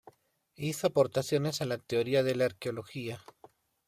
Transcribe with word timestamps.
Hizo 0.55 0.87
aportaciones 0.87 1.61
a 1.61 1.65
la 1.65 1.77
teoría 1.77 2.23
de 2.23 2.33
la 2.33 2.45
arqueología. 2.45 3.19